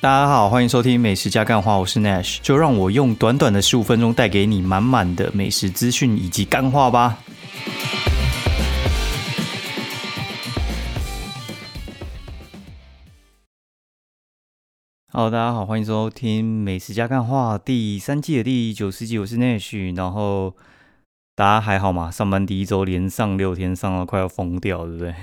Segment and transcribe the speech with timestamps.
[0.00, 7.18] 大家好，欢迎收听美食加干话，我是 Nash，就让我用短短的十五分钟带给你满满的美食资讯以及干话吧。
[15.10, 20.54] Hello，大家好，欢迎收听美食加干话第三季的第九十集，我是 Nash，然后
[21.34, 22.08] 大家还好吗？
[22.08, 25.14] 上班第一周连上六天，上到快要疯掉，对不对？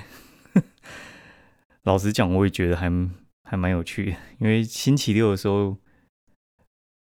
[1.84, 2.92] 老实讲，我也觉得还。
[3.48, 5.76] 还蛮有趣的，因为星期六的时候，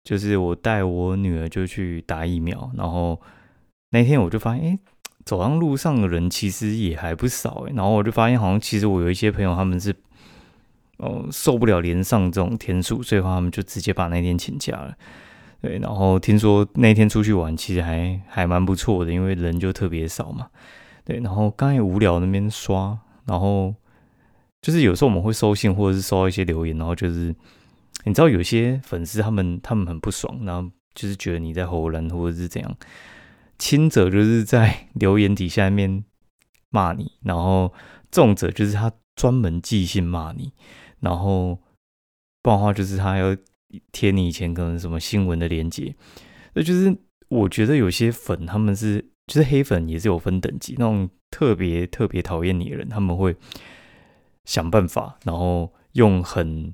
[0.06, 3.20] 就是我带我女儿就去打疫苗，然后
[3.90, 4.80] 那天我就发现，哎，
[5.26, 9.94] 走上路上的人其实也还不少，哎，然后我就发现，好像其实我有一些朋友他们是，
[11.00, 14.96] 哦，受不了连上这种天数，所以话他们就直接把那天请假了，
[15.62, 20.48] 对，然后听说那天出去玩其实还还蛮不错的，因为人就特别少嘛，
[21.04, 23.76] 对，然后刚才无聊那边刷，然后。
[24.62, 27.34] 就是有时候我们会收信，或者是收到一些留言，然后就是
[28.04, 32.78] 你知道有些粉丝他们他们很不爽，然后就是觉得你在吼人或者是怎样，
[33.58, 36.04] 轻者就是在 留言底下面
[36.70, 37.74] 骂你，然后
[38.12, 40.52] 重者就是他专门寄信骂你，
[41.00, 41.58] 然后
[42.42, 43.36] 不然的话就是他要
[43.94, 45.96] 贴你以前可能什么新闻的链接，
[46.54, 46.94] 那就是
[47.30, 53.34] 我觉得有些粉他们是就是黑粉也是有分等级，那种特别特别讨厌你的人他们会。
[54.50, 56.74] 想办法，然后用很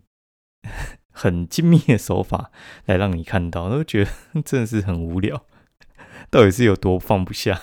[1.12, 2.50] 很精密的手法
[2.86, 4.12] 来让你看到，都觉得
[4.46, 5.46] 真的是很无聊。
[6.30, 7.62] 到底是有多放不下？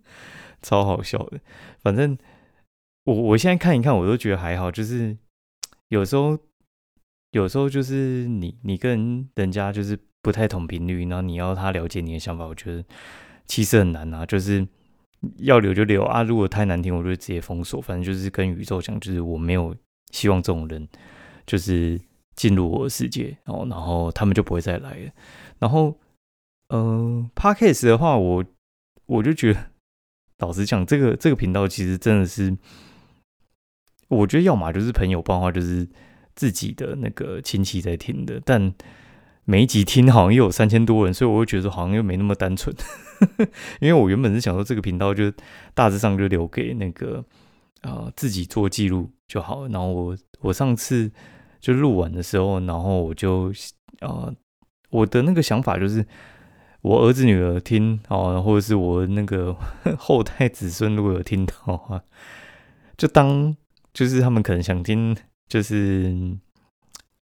[0.60, 1.40] 超好笑的。
[1.82, 2.18] 反正
[3.04, 4.70] 我我现在看一看，我都觉得还好。
[4.70, 5.16] 就是
[5.88, 6.38] 有时候，
[7.30, 12.84] 有时候就是你你跟人家就是不太同频率，然后你要他了解你的想法，我觉得
[13.46, 14.26] 其实很难啊。
[14.26, 14.68] 就是。
[15.38, 16.22] 要留就留啊！
[16.22, 17.80] 如果太难听，我就直接封锁。
[17.80, 19.74] 反正就是跟宇宙讲，就是我没有
[20.12, 20.88] 希望这种人
[21.46, 22.00] 就是
[22.34, 25.10] 进入我的世界哦，然后他们就不会再来了。
[25.58, 25.98] 然后，
[26.68, 28.44] 嗯，Parkes 的话，我
[29.06, 29.70] 我就觉得，
[30.38, 32.56] 老实讲，这个这个频道其实真的是，
[34.08, 35.88] 我觉得要么就是朋友，不然的话就是
[36.34, 38.74] 自己的那个亲戚在听的，但。
[39.48, 42.74] 每一集听好像又有三千多人，所以我会觉得好像又没那么单纯。
[43.80, 45.32] 因为我原本是想说这个频道就
[45.74, 47.24] 大致上就留给那个
[47.82, 49.68] 呃自己做记录就好了。
[49.68, 51.10] 然后我我上次
[51.60, 53.52] 就录完的时候，然后我就
[54.00, 54.34] 呃
[54.90, 56.06] 我的那个想法就是
[56.82, 59.56] 我儿子女儿听哦，或者是我那个
[59.98, 62.02] 后代子孙如果有听到的话，
[62.96, 63.56] 就当
[63.92, 65.16] 就是他们可能想听，
[65.48, 66.36] 就是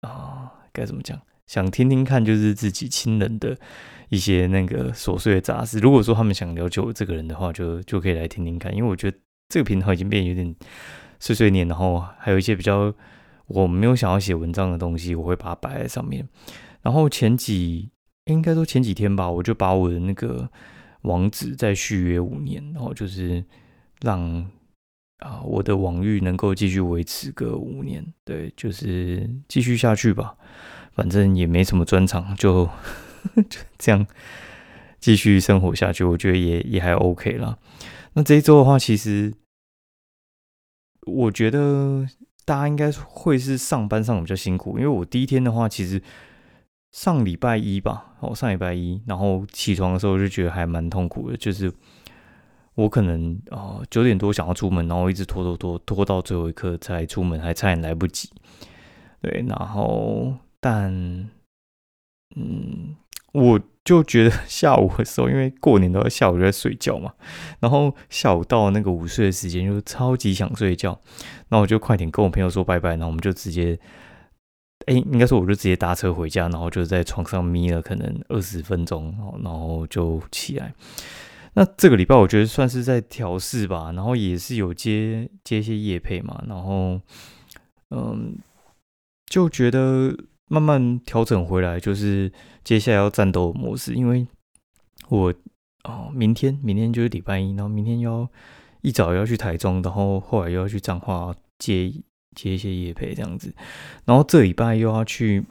[0.00, 1.21] 啊该怎么讲？
[1.47, 3.56] 想听听看，就是自己亲人的
[4.14, 5.78] 一些那个琐碎的杂事。
[5.80, 8.75] 如果说他们想了解我这个人的话，就就可以来听听看。
[8.75, 10.54] 因为我觉得这个频道已经变有点
[11.19, 12.94] 碎碎念，然后还有一些比较
[13.47, 16.26] 我没有想要写文章的东西，我会把它摆在上面。
[16.82, 17.91] 然后前几
[18.26, 20.48] 应该说前几天吧，我就把我的那个
[21.02, 23.44] 网址再续约五年，然后就是
[24.00, 24.20] 让
[25.19, 30.34] 啊我的网域能够继续维持个五年，对，就是继续下去吧。
[30.92, 32.69] 反正也没什么专长，就
[33.49, 34.07] 就这样
[35.01, 37.59] 继续生活下去，我觉得也也还 OK 啦。
[38.15, 39.33] 那这一周的话，其实
[41.07, 42.07] 我觉得
[42.45, 46.03] 大家应该会是上班上比较辛苦，因为我第一天的话，其实
[46.93, 51.73] 上礼拜一吧，哦，上礼拜一，然后起床的时候就觉得还蛮痛苦的，就是
[52.75, 58.31] 我可能啊九点多想要出门，然后一直拖拖拖拖到最后一刻才出门，还差点来不及。
[59.21, 60.35] 对，然后。
[60.67, 60.91] 但，
[62.37, 62.97] 嗯，
[63.34, 67.12] 我就觉得下午的时候，因为过年都要下午就在睡觉嘛，
[67.59, 70.99] 然后下午到那个午睡的时间，就超级想睡觉，
[71.49, 73.77] 那我就快点跟我朋友说拜拜，然后我们就直接，
[74.87, 79.12] 哎，应该说我就直接搭车回家，然后就在床上眯了可能二十分钟，
[79.43, 80.73] 然后就起来。
[81.55, 87.00] 那这个礼拜我觉得算是在调试吧，然后也是有接接一些夜配嘛，然后，
[87.91, 88.38] 嗯，
[89.26, 90.17] 就觉得。
[90.55, 94.25] 慢慢调整回来，就是接下来要战斗模式，因为
[95.09, 95.35] 我
[95.83, 98.29] 哦，明天明天就是礼拜一，然后明天要
[98.83, 101.93] 一早要去台中，然后后来又要去彰化接
[102.37, 103.53] 接一些夜陪这样子，
[104.05, 105.45] 然后这礼拜又要去，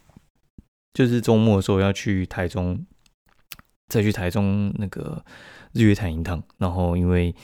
[0.94, 2.86] 就是周末的时候要去台中，
[3.90, 5.26] 再去台中那个
[5.74, 7.36] 日月潭一趟，然后因为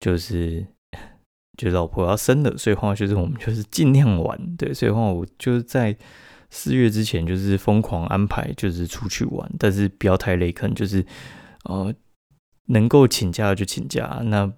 [0.00, 0.66] 就是
[1.58, 5.94] 就老婆要生了，所以话就是我们就是尽量玩，对，所以话我就是在。
[6.56, 11.04] 四月之前就是疯狂安排，就是出去玩，但是不要太累，可能就是
[11.64, 11.94] 呃
[12.68, 14.50] 能够请假就请假，那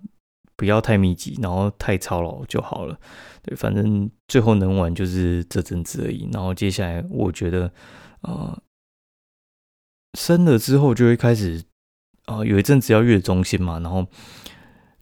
[0.54, 2.96] 不要太密集，然后太操劳就好了。
[3.42, 6.28] 对，反正最后能玩就是这阵子而已。
[6.32, 7.72] 然后接下来，我觉得，
[8.20, 8.62] 呃，
[10.16, 11.64] 生了之后就会开始，
[12.26, 14.06] 啊，有一阵子要月中心嘛，然后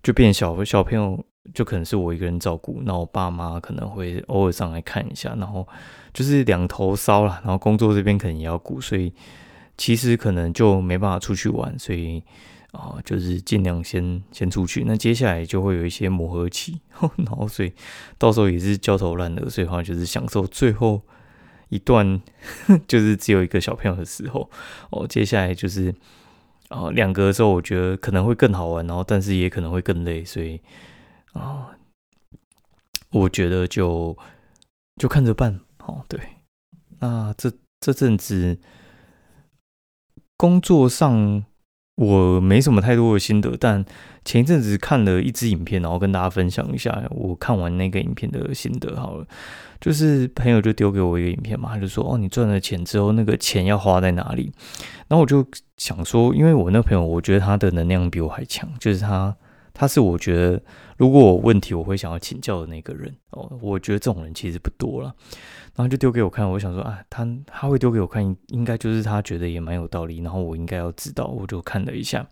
[0.02, 1.22] 就变小小朋友
[1.52, 5.66] 就可能是我一个人照顾，那我爸妈可能会偶尔上来看一下，然后
[6.16, 9.12] 就是两头烧了，然后工作这边可能也要顾，所以
[9.76, 12.22] 其实可能就没办法出去玩，所以。
[12.72, 16.78] 啊，就是尽量先先出去，那接下来就会有一些磨合期，
[17.16, 17.72] 然后所以
[18.18, 21.00] 到时候也是焦头烂额，所以话就是享受最后
[21.70, 22.20] 一段，
[22.86, 24.50] 就是只有一个小朋友的时候
[24.90, 25.06] 哦。
[25.06, 25.94] 接下来就是
[26.68, 30.60] 啊两个的时候，我觉得可能会更好玩，然后但是也可能会更累，所以
[31.32, 31.70] 啊，
[33.10, 34.14] 我觉得就
[35.00, 35.60] 就看着办。
[35.86, 36.20] 哦，对，
[37.00, 38.58] 那这这阵子
[40.36, 41.44] 工作上。
[41.96, 43.82] 我没什么太多的心得，但
[44.22, 48.94] 前一阵子看了一支影片，然后跟大家分享一下我看完那个影片的心得。
[49.00, 49.26] 好了，
[49.80, 54.52] 就是朋友就丢给我一个影片嘛，他就说：“哦，你赚了钱之后，那个钱要花在哪里？”
[55.08, 55.42] 然后我就
[55.78, 59.34] 想说，因为我那朋友，我觉得他的能量比我还强，就是他，
[59.72, 60.62] 他是我觉得
[60.96, 63.50] 如果我问题我会想要请教的那个人哦。
[63.60, 65.14] 我觉得这种人其实不多了。
[65.74, 72.26] 然后就丢给我看，我想说啊，他他会丢给我看，应该就是他觉得也蛮有道理，然后我应该要知道，我就看了一下，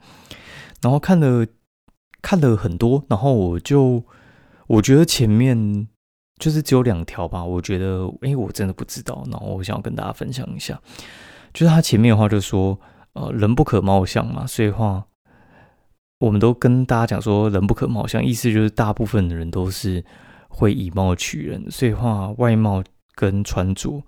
[0.81, 1.47] 然后看了
[2.23, 4.03] 看了很多，然后我就
[4.67, 5.87] 我觉得前面
[6.39, 10.81] 就是只有两条吧，我觉得哎，我真的不知道，然后我想要跟大家分享一下，
[11.53, 12.81] 就是他前面的话就说，
[13.13, 15.05] 呃，人不可貌相嘛，所以话
[16.19, 20.05] 我们都跟大家讲说，人不可貌相，意思就是大部分的人都是
[20.49, 22.83] 会以貌取人，所以话外貌。
[23.17, 24.03] 跟穿着，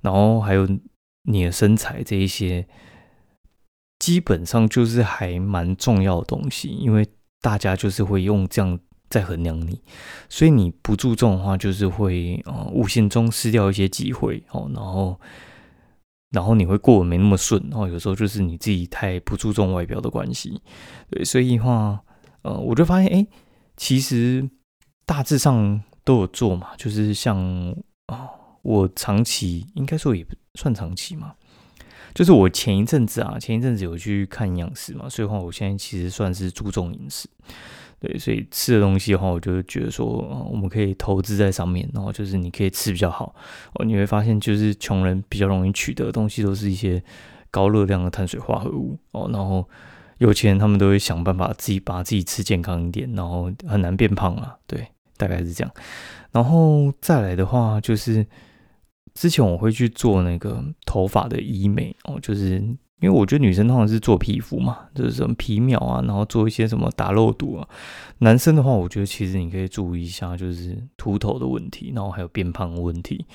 [0.00, 0.66] 然后还有
[1.24, 2.66] 你的身材这一些，
[3.98, 7.06] 基本上就是还蛮重要的东西，因为
[7.42, 8.78] 大家就是会用这样
[9.10, 9.82] 在衡量你，
[10.30, 15.20] 所以你不注重的话，就是会呃无形中失掉一些机会哦，然后
[16.30, 20.60] 然后你会过得没那么顺，然后有时候就是你自己太不注重外表的关系，
[21.10, 22.00] 对，所以话
[22.42, 23.26] 呃我就发现哎，
[23.76, 24.48] 其实
[25.04, 27.36] 大致上都有做嘛，就是像
[28.06, 28.30] 啊。
[28.66, 31.32] 我长期应该说也不算长期嘛，
[32.12, 37.28] 就是我前一阵子啊，前一阵子有去看营养师嘛，所以话我现在其实算是注重饮食，
[37.98, 40.06] 对，所以吃的东西的话，我就觉得说
[40.50, 43.34] 我们可以投资在上面，然后就是你可以吃比较好
[43.74, 47.02] 哦，你会发现就是穷人比较容易取得的东西都是一些
[47.50, 49.68] 高热量的碳水化合物哦，然后
[50.18, 55.74] 有钱人他们都会想办法自己把自己吃健康一点，然后很难变胖啊，对，大概是这样，
[56.32, 58.26] 然后再来的话就是。
[59.14, 62.62] 之前我会去做那个头发的医美哦，就是
[63.00, 67.68] 因为我觉得女生通常是做皮肤嘛，就是什么皮秒啊，然后做一些什么打肉毒啊。
[68.18, 73.26] 男生的话，我觉得其实你可以注意一下，就是秃头的问题，然后还有变胖的问题。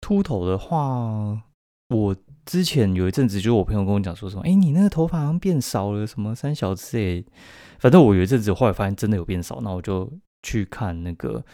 [0.00, 1.42] 秃头的话，
[1.88, 7.24] 我之前有一阵子，就是我朋友跟我讲说什么，哎，你那个头发好像变少了，什么三小之类。
[7.78, 11.44] 反正我有一阵子后来发现真的有变少，那我就去看那个。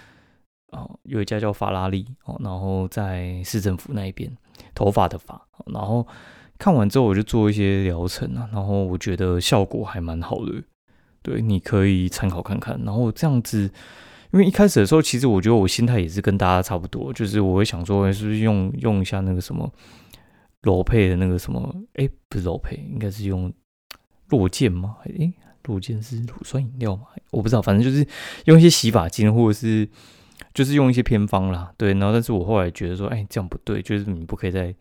[0.73, 4.35] 哦，有一家叫法拉利哦，然后在市政府那一边，
[4.75, 6.09] 头发的发，然后
[6.63, 10.63] 看完之后我就做一些疗程啊，然后我觉得效果还蛮好的，
[11.21, 12.81] 对，你可以参考看看。
[12.85, 13.63] 然后这样子，
[14.31, 19.69] 因为一开始的时候，其实我觉得我心态也是跟大家差不多，就是我会想说，是不是用用一下那个什么
[20.61, 23.53] 罗佩的那个什么，哎，不是罗佩，应该是用
[24.29, 24.99] 落健吗？
[25.05, 25.33] 哎，
[25.65, 27.07] 落健是乳酸饮料吗？
[27.33, 28.07] 我不知道，反正就是
[28.45, 29.89] 用一些洗发精或者是。
[30.55, 34.75] 就是用一些偏方啦，对，然后但是我后来觉得说，哎，这样不对，就是你不可以再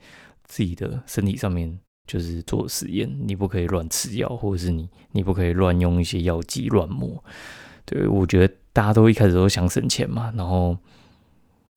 [0.51, 7.24] 自己的身体上面就是做实验，你不可以乱吃药，或者是你你不可以乱用一些药剂乱抹。
[7.86, 10.77] 对我觉得大家都一开始都想省钱嘛，然后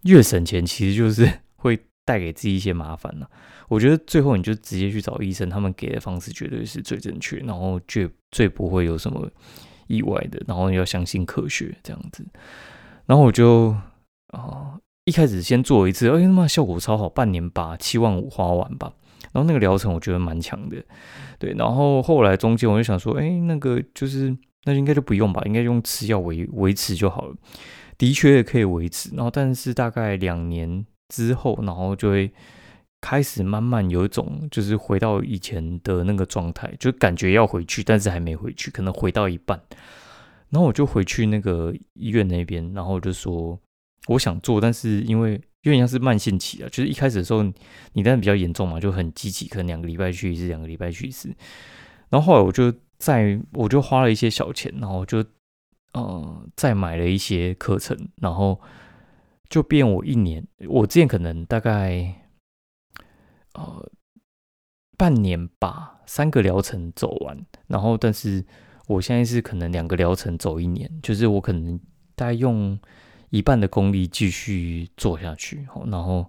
[0.03, 3.31] 越省钱其实就是会带给自己一些麻烦了。
[3.69, 9.31] 我觉得最后你就直接去找医生，他们给的方式绝对是最正确，然后最最不会有什么
[9.87, 12.27] 意外的，然后要相信科学这样子。
[13.07, 13.69] 然后我就
[14.29, 14.74] 啊，
[15.05, 18.93] 一开始先做一次，哎他妈效果超好，半年把七万五花完吧。
[19.33, 20.83] 然后那个疗程我觉得蛮强的，
[21.39, 21.53] 对。
[21.55, 24.35] 然后后来中间我就想说，哎，那个就是
[24.65, 27.35] 那应该就不用吧，应该用吃药维维持就好了。
[27.99, 32.33] 的确可以维持，然后但是大概两年之后，然后就会
[33.01, 39.61] 开始慢慢有一种就是回到以前的那个状态，就感觉要回去，但是还没回去，可能回到一半。
[40.51, 43.59] 然后我就回去那个医院那边，然后就说
[44.09, 47.43] 我想做，但是因为有点像是慢性期啊，就是一开始的时候
[47.93, 51.35] 你当然比较严重嘛，就很积极，可能两个礼拜去一次，两个礼拜去一次。
[52.11, 55.25] 然后后来我就在我就花了一些小钱，然后就
[55.95, 58.61] 呃再买了一些课程，然后
[59.49, 62.23] 就变我一年，我之前可能大概
[63.55, 63.91] 呃
[64.99, 68.45] 半年吧三个疗程走完，然后但是
[68.87, 71.81] 我现在是可能两个疗程走一年，就是我可能
[72.15, 72.79] 大概用
[73.35, 76.27] 一半的功力继续做下去，好然后。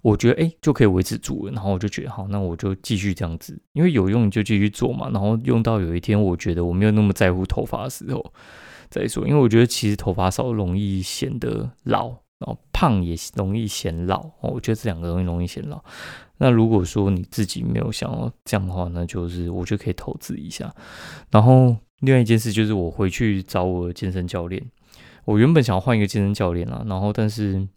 [0.00, 5.10] 我觉得哎就可以维持住了，然后我就觉得好，那我就继续这样子，因为有用你就继续做嘛。
[5.10, 8.32] 然后用到有一天，我觉得我没有那么在乎头发的时候
[8.88, 14.20] 再说，因为我觉得其实头发少容易显得老，然后胖也容易显老。
[14.40, 15.82] 哦，我觉得这两个东西容易显老。
[16.38, 20.72] 那如果说你自己没有想要这样的话，那就是我就可以投资一下。
[21.28, 24.64] 然后另外一件事就是我回去找我的健身教练，
[25.28, 27.68] 我原本想要换一个健身教练啊，然后但是。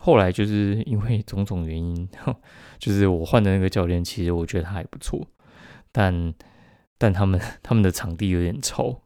[0.00, 2.08] 后来就是因为种种原因，
[2.78, 5.26] 就是我换的那个教练，其实我觉得他还不错，
[5.90, 6.32] 但
[6.98, 9.00] 但他们他们的场地有点臭，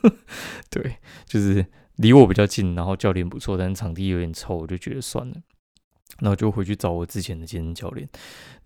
[0.68, 1.64] 对，就是
[1.96, 5.36] 离我比较近，然后教练不错，但是场地有点臭，我就觉得算了，
[6.18, 8.06] 然后就回去找我之前的健身教练，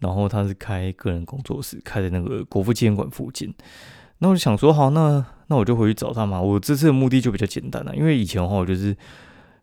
[0.00, 3.54] 然后他是开个人工作室，开在那个国父纪念馆附近，
[4.22, 6.40] 那我就想说，好，那那我就回去找他嘛。
[6.40, 8.96] 我这次的目的就比较简单了，因为以前的话，我就是。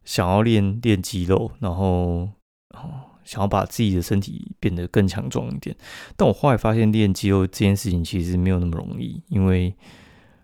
[0.05, 2.27] 想要练练肌肉，然后
[2.69, 5.75] 哦，想要把自己的身体变得更强壮一点。
[6.15, 9.75] 但我后来发现，练肌肉这件事情其实没有那么容易，因为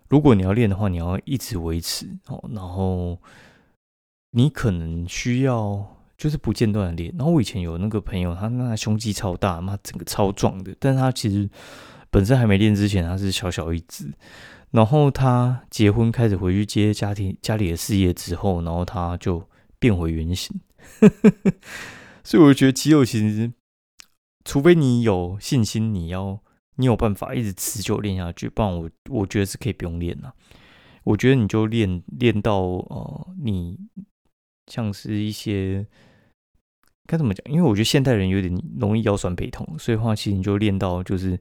[0.08, 3.18] 如果你要练的话，你要一直维持哦，然后
[4.32, 5.84] 你可能需要
[6.16, 7.12] 就是不间断的练。
[7.18, 11.50] 然后我以前有那个朋友，他那胸肌超大，妈整个超壮的，但是他其实
[12.16, 14.14] 本身还没练之前，他是小小一只。
[14.72, 19.50] 然后他结婚开始回去接家庭家里的事业之后，然后他就。
[19.78, 20.62] 变回原形，
[22.24, 23.52] 所以我觉得肌肉其实，
[24.44, 26.40] 除非你有信心，你要
[26.78, 30.34] 你有办法一直持久练下去，不然我我觉得是可以不用练了。
[31.04, 33.78] 我觉得你就练练到呃，你
[34.72, 35.86] 像是一些
[37.06, 37.54] 该怎么讲？
[37.54, 41.38] 因为我觉得现代人有点容易腰酸背痛，所以话其实你就练到就是。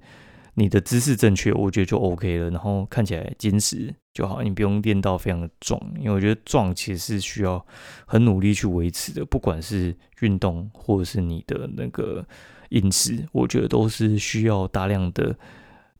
[0.54, 2.50] 你的姿势正确，我觉得就 OK 了。
[2.50, 7.64] 然后看起来坚实就好，你不用练到非常的壮，因为我觉得壮其实是需要
[8.06, 9.25] 很努力去维持的。
[9.25, 12.25] 不管是运动或者是你的那个
[12.68, 15.37] 饮食，我觉得都是需要大量的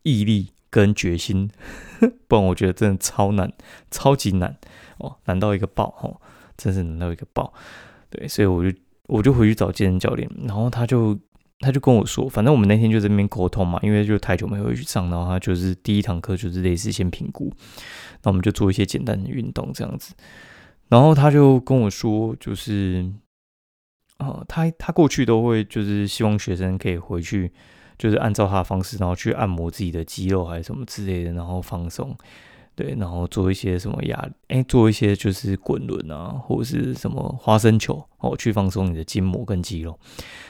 [0.02, 1.50] 毅力跟决心，
[2.28, 3.52] 不然我觉得真的超难，
[3.90, 4.56] 超级难
[4.99, 6.20] 哦，难到一个爆哦，
[6.56, 7.52] 真是难到一个爆。
[8.08, 11.18] 对，所以我就我就回去找健身教练，然后他就。
[11.64, 17.50] 他就跟我说，反正我们那天就在那边沟通嘛，因为就太久没回去上，然后他就是第一堂课就是类似先评估，
[18.23, 20.14] 那我们就做一些简单的运动这样子。
[20.88, 23.11] 然后他就跟我说，就是，
[24.18, 27.50] 呃，他他过去都会就是希望学生可以回去，
[27.97, 32.14] 就是按照他的方式，然后去按摩自己的肌肉还是什么之类的，然后放松。
[32.76, 39.97] 对，然后做一些什么压，哎，做一些就是滚轮啊，或者是什么花生球哦，去放松你的筋膜跟肌肉。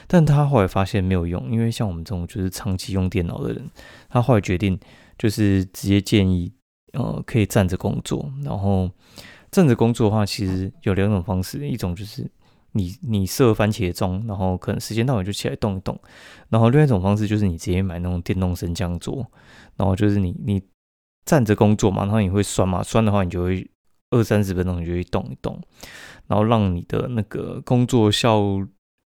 [0.07, 3.69] 但他后来发现没有用，因为像我们这种就是长期用电脑的人，
[4.09, 4.79] 他后来决定
[5.19, 6.51] 就是直接建议，
[6.93, 8.27] 呃，可以站着工作。
[8.43, 8.89] 然后
[9.51, 12.27] 站着工作的话，其实有两种方式，一种就是
[12.71, 15.95] 你你设番茄钟，然后可能时间到了就起来动一动。
[16.49, 19.23] 然后另外一种方式就是你直接买那种电动升降桌，
[19.75, 20.59] 然后就是你你。
[21.25, 22.83] 站着工作嘛，然后你会酸嘛？
[22.83, 23.67] 酸的话，你就会
[24.11, 25.59] 二三十分钟你就会动一动，
[26.27, 28.41] 然后让你的那个工作效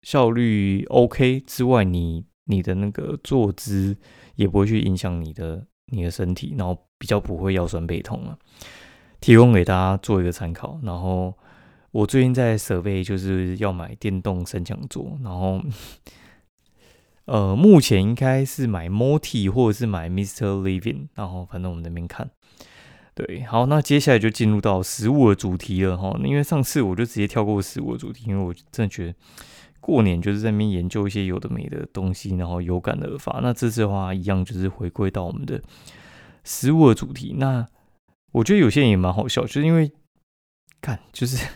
[0.01, 3.95] 效率 OK 之外，你你的那个坐姿
[4.35, 8.37] 也不会去影响你的你的身体，然后比较不会腰酸背痛了。
[9.21, 10.79] 提供给大家做一个参考。
[10.83, 11.33] 然后
[11.91, 15.61] 我最近在设备就是要买电动升降桌，然后。
[17.31, 20.47] 呃，目前应该是买 Multi 或者是买 Mr.
[20.61, 22.29] Living，然后反正我们那边看。
[23.13, 26.13] 对，好，那接下来就进入到食物的主题了哈。
[26.25, 29.15] 因为上次我就直接跳过食物的主题，因为我真的觉得
[29.79, 33.39] 过年就是在那边研究一些有的没的东西，然后有感而发。
[33.41, 35.61] 那这次的话，一样就是回归到我们的
[36.43, 37.35] 食物的主题。
[37.37, 37.65] 那
[38.33, 39.89] 我觉得有些人也蛮好笑，就是因为
[40.81, 41.47] 看就是。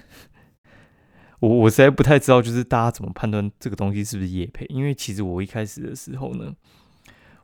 [1.47, 4.65] 我我实在不太知道，就是大家怎么判断这个东西是不是叶配？
[4.69, 6.51] 因为其实我一开始的时候呢，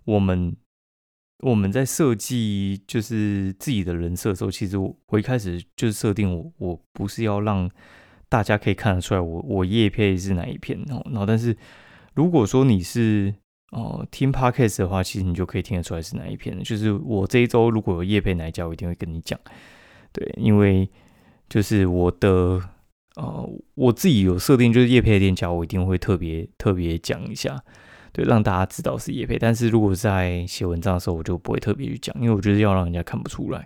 [0.06, 0.56] 我们
[1.44, 7.70] 我们在设计就是自己的人设的时候，其实我我一开始就是设定我我不是要让
[8.28, 11.06] 大家可以看得出来我我叶配是哪一片哦。
[11.12, 11.56] 然后，但是
[12.16, 13.34] 如果说你是
[13.72, 16.58] 哦听 podcast 的话，其实你就可以听得出来是哪一片。
[16.64, 19.40] 就是我这一周如果有叶配哪一家，我一定会跟你讲。
[20.12, 20.90] 对，因为
[21.48, 22.60] 就是我的。
[23.16, 27.62] 呃，我自己有设定，就是叶配的店家，我一定会特别特别讲一下，
[28.14, 29.38] 对，让大家知道是叶配。
[29.38, 33.66] 但是如果在写文章的时候，我就不会特别去讲，因为我觉得要让人家看不出来。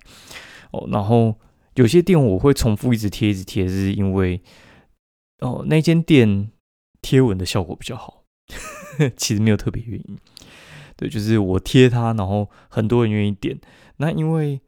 [0.72, 1.36] 哦，然后
[1.76, 4.42] 有些店我会重复一直贴一直贴，是因为
[5.40, 6.50] 哦那间店
[7.02, 8.24] 贴文的效果比较好，
[9.16, 10.18] 其实没有特别原因。
[10.98, 13.60] 对，就是我贴它，然后很多人愿意点。
[13.98, 14.60] 那因为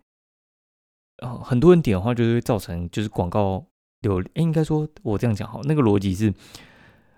[1.17, 3.65] 啊很多人点的话，就会造成就是广告
[4.07, 4.21] 有。
[4.21, 6.33] 哎，应该说我这样讲好，那个逻辑是，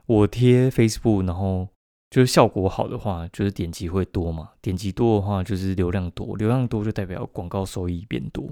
[0.06, 1.68] 我贴 Facebook，然后
[2.10, 4.50] 就是效果好的话，就是点击会多嘛。
[4.62, 8.50] 点击多的话，就是流量多，流量多就代表广告收益变多。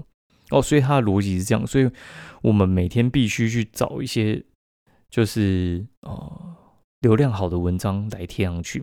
[0.50, 1.90] 哦，所以它的逻辑是这样，所以
[2.40, 4.42] 我们每天必须去找一些，
[5.10, 6.56] 就是呃
[7.02, 8.82] 流量好的文章来贴上去。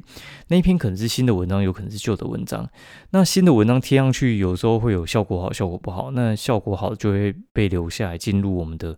[0.49, 2.69] 那一篇可能是新的文章，有可能是旧的文章。
[3.09, 6.11] 那新的文章贴上去，有时候会有效果好，效果不好。
[6.11, 8.95] 那效果好就会被留下来，进入我们的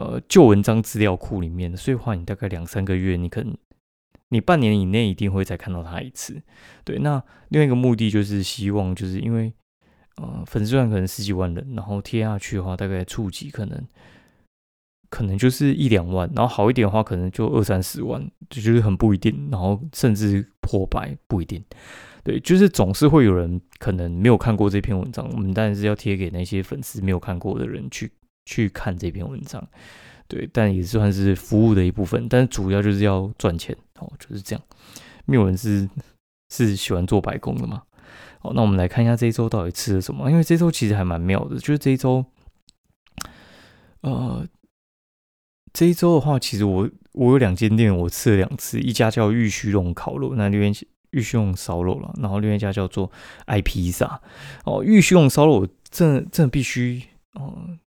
[0.00, 1.76] 呃旧文章资料库里面。
[1.76, 3.56] 所以话，你大概两三个月，你可能
[4.30, 6.42] 你半年以内一定会再看到它一次。
[6.84, 9.52] 对，那另外一个目的就是希望，就是因为。
[10.16, 13.82] 呃，粉丝量可能十几万人，然后贴下去的话，大概触及可能
[15.08, 21.64] 可能就是一两万，然后好一点的话，可能就二三十万，就就是很不一定，然后甚至破百不一定。
[22.22, 28.10] 对，就是总是会有人可能没有看过这篇文章，我们当然是要贴给那些粉丝没有看过的人去
[28.44, 29.66] 去看这篇文章。
[30.28, 34.64] 对，但也算是服务的一部分，但主要就是要赚钱哦，就是这样。
[35.24, 35.88] 没有人是
[36.50, 37.82] 是喜欢做白工的嘛。
[38.38, 40.30] 好，那我们来看一下这一周到底吃了什么？
[40.30, 42.24] 因为这周其实还蛮妙的，就是这一周，
[44.02, 44.46] 呃，
[45.72, 50.72] 这一周的话，其实我我有两间店，我吃了两次，一家叫玉虚龙烤肉，那另外
[51.10, 53.10] 玉虚龙烧肉了，然后另外一家叫做
[53.46, 54.22] 爱披萨。
[54.64, 57.02] 哦，玉虚龙烧肉，这这必须
[57.38, 57.78] 嗯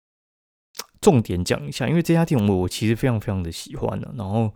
[1.04, 4.12] 重点讲一下，因为这家店我我其实非常非常的喜欢的。
[4.18, 4.52] 然后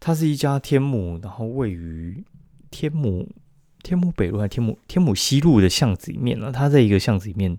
[0.00, 2.24] 它是一家天母，然后位于
[2.70, 3.28] 天母。
[3.84, 6.52] 天母北路还是天母天母西路的巷子里面呢？
[6.52, 7.58] 它在一个巷子里面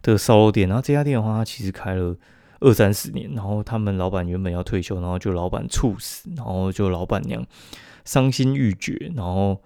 [0.00, 0.66] 的烧肉店。
[0.66, 2.16] 然后这家店的话，它其实开了
[2.60, 3.30] 二三十年。
[3.34, 7.46] 然后他们老板原本要退休，然后就老板猝死，然后就老板娘
[8.06, 9.12] 伤心欲绝。
[9.14, 9.62] 然后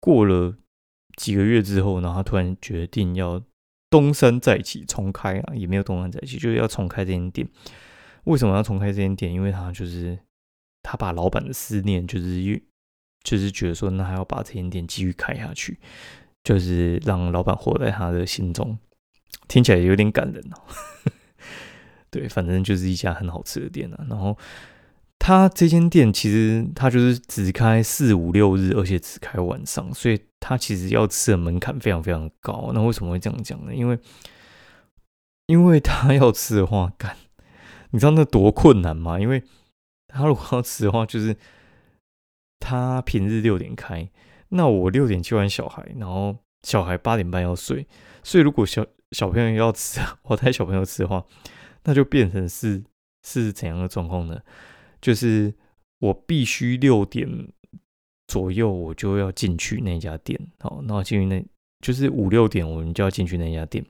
[0.00, 0.52] 过了
[1.14, 3.40] 几个月之后，然后他突然决定要
[3.90, 7.46] 东山再起，重开啊，也没有东山再起，就是要重开这间店。
[8.24, 9.32] 为什么要重开这间店？
[9.32, 10.18] 因为他就是
[10.82, 12.62] 他把老板的思念，就是因
[13.22, 15.78] 就是觉得说，那还要把这间店继续开下去，
[16.44, 18.78] 就是让老板活在他的心中，
[19.48, 20.62] 听起来有点感人哦。
[22.10, 24.06] 对，反正就是一家很好吃的店啊。
[24.08, 24.36] 然后
[25.20, 32.72] 他这间店其实他就是只开四五六日，而且只开晚上，所以他其实要吃的门槛非常非常高。
[32.74, 33.72] 那为什么会这样讲呢？
[33.72, 33.96] 因为
[35.46, 37.16] 因为他要吃的话，干，
[37.90, 39.20] 你知道那多困难吗？
[39.20, 39.44] 因为
[40.08, 41.36] 他如果要吃的话，就是。
[42.62, 44.10] 他平日六点开，
[44.50, 47.86] 那我六点接完小孩，然后小孩八点半要睡，
[48.22, 51.24] 所以如果小小朋友要吃， 我带小朋友吃的话，
[51.84, 52.84] 那就变成是
[53.26, 54.38] 是怎样的状况呢？
[55.00, 55.52] 就是
[56.00, 57.28] 我必须六点
[58.28, 61.44] 左右我就要进去那家店，好，然后进去那
[61.80, 63.84] 就是五六点我们就要进去那家店，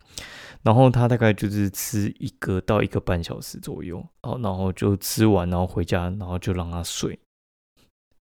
[0.62, 7.18] 然后他大概就是吃一个到一个半小时左右，好，然后就吃完，然后回家，然后就让他睡。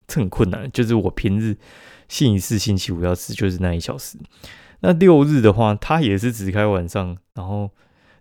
[0.06, 1.56] 这很困难，就是我平日
[2.08, 4.18] 星期四、星期五要吃，就是那一小时。
[4.80, 7.70] 那六日的话，他也是只开晚上，然后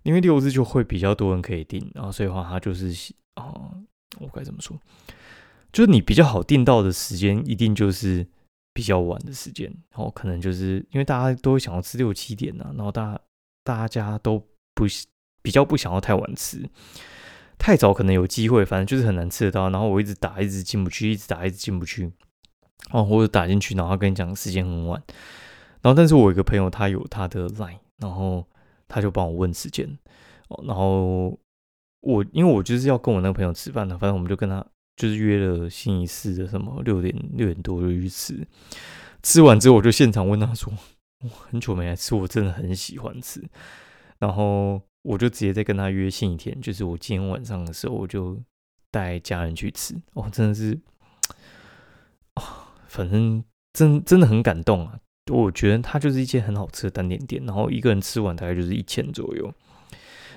[0.03, 3.83] 因为六日就会比较多人可以订，然后所以话他就是哦，
[4.19, 4.80] 我该怎么说？
[5.71, 8.28] 就是你比较好订到的时间，一定就是
[8.73, 13.21] 比较晚的时间，然后可能就是因为大家都会想要吃六七点啊，然后大家
[13.63, 14.39] 大家都
[14.76, 14.86] 不
[15.41, 16.69] 比较不想要太晚吃。
[17.60, 19.69] 太早可能有机会，反正就是很难吃得到。
[19.69, 22.12] 然后我一直打，一直进不去，一直打，一直进不去。
[22.91, 25.02] 哦，或者打进去，然后跟你讲时间很晚。
[25.82, 28.45] 然后，但是我一个朋友，他有他的 line，然后
[28.88, 29.97] 他就帮我问时间。
[30.65, 31.39] 然后
[32.03, 38.47] 我因为我就是要跟我那个朋友吃饭的，反正我们就跟他就是约了星期四的什么六点六点多就去吃。
[39.23, 40.71] 吃完之后，我就现场问他说
[41.25, 43.43] ：“我很久没来吃，我真的很喜欢吃。”
[44.19, 44.81] 然后。
[45.05, 48.41] 我就直接再跟他约星期天，就是我今天晚上的时候，我就
[48.89, 49.93] 带家人去吃。
[50.13, 50.79] 哦，真的是，
[52.35, 54.97] 啊，反正真真的很感动啊！
[55.29, 59.53] 我觉得它就是一间很好吃的单点店，然后一个人吃完大概就是一千左右。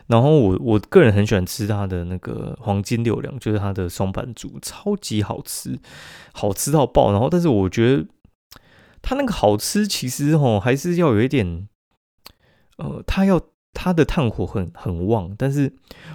[0.07, 5.79] 然后我我个人很喜欢吃它的那个黄金六两，就是它的双板猪，超级好吃，
[6.33, 7.12] 好吃到爆。
[7.12, 8.07] 然后，但是我觉得
[9.03, 11.69] 它那个好吃，其实哦还是要有一点，
[12.79, 13.40] 呃，它要。
[13.79, 15.71] 它的炭火很很旺，但是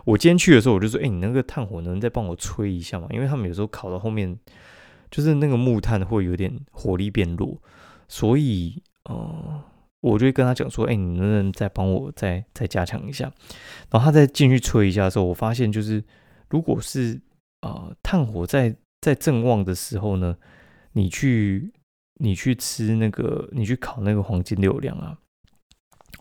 [0.06, 4.36] 我今天去的时候，我就说：“哎，你那个炭火能再帮我吹一下吗？”因为他们有时候烤到后面，
[5.12, 7.62] 就是那个木炭会有点火力变弱，
[8.08, 9.62] 所以呃，
[10.02, 13.32] 我就会跟他讲说，哎，你能不能再帮我再再加强一下？
[13.90, 16.04] 然后他再进去吹一下的时候，我发现就是
[16.50, 17.22] 如果是
[17.62, 20.36] 呃炭火在在正旺的时候呢，
[20.94, 21.72] 你去
[22.16, 25.18] 你去吃那个你去烤那个黄金六两啊，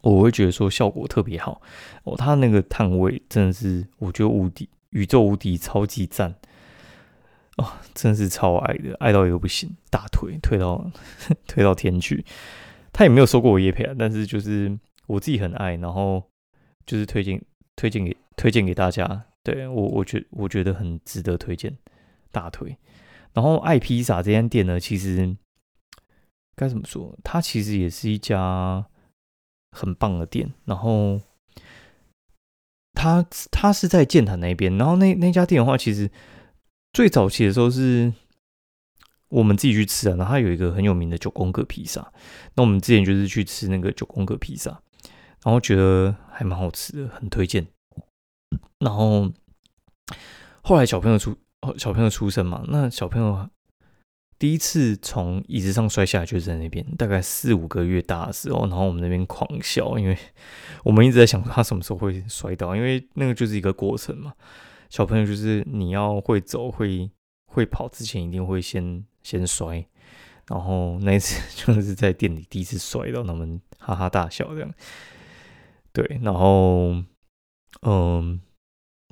[0.03, 1.61] 我会觉得说效果特别好
[2.05, 6.35] 哦，它那个炭味真的是我觉得无敌宇宙无敌超级赞。
[7.57, 10.91] 哦，真的是超爱的，爱到一个不行，大腿推到
[11.47, 12.25] 推到天去。
[13.01, 16.23] 他也没有收过我叶配啊，但是就是我自己很爱，然后
[16.85, 17.43] 就是推荐
[17.75, 19.25] 推荐给推荐给大家。
[19.43, 21.75] 对我，我觉我觉得很值得推荐
[22.31, 22.77] 大腿。
[23.33, 25.35] 然后爱披萨这间店呢，其实
[26.55, 27.19] 该怎么说？
[27.25, 28.85] 它其实也是一家
[29.71, 30.53] 很棒的店。
[30.67, 31.19] 然后
[32.93, 36.11] 它它是在建潭那边，然后那那家店的话，其实。
[36.93, 38.13] 最早期的时候是
[39.31, 42.13] 我们自己去吃啊，然后它有一个很有名的九宫格披萨，
[42.55, 44.71] 那我们之前就是去吃那个九宫格披萨，
[45.45, 47.67] 然后觉得还蛮好吃的，很推荐。
[48.81, 49.31] 然后
[50.63, 51.37] 后来小朋友出
[51.79, 53.49] 小朋友出生嘛，那小朋友
[54.39, 60.17] 第一次从椅子上摔下来就是在那边，大概四五个月大的时候，然后我们那边狂笑，因为
[60.83, 64.33] 我们一直在想他什么时候会摔倒，因为那个就是一个过程嘛。
[64.89, 67.11] 小朋友就是你要会走会
[67.47, 69.85] 会跑之前一定会先先摔，
[70.49, 74.75] 然后那一次 就是在店里第一次摔到，他们哈哈大笑这样。
[75.93, 76.95] 对，然后
[77.83, 78.41] 嗯，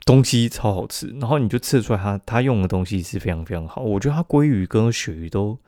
[0.04, 5.58] 东西超好吃，然后你就吃出来他他用的东西是非常非常好，我觉得他鲑鱼跟鳕鱼都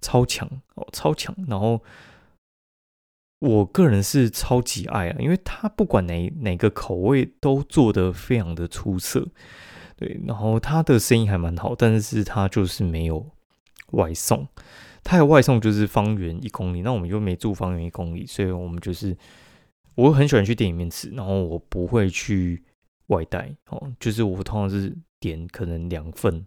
[0.00, 1.82] 超强哦，超强，然后。
[3.44, 9.26] 我个人是超级爱啊，因为他不管哪哪个口味都做的非常的出色，
[9.96, 13.28] 对，然后他的生意还蛮好，但是他就是没有
[13.92, 14.46] 外送，
[15.02, 19.16] 他的外送就是方圆一公里，那我们又没住方圆一公里，所以我们就是
[19.94, 22.62] 我很喜欢去店里面吃，然后我不会去
[23.06, 26.46] 外带哦，就是我通常是点可能两份，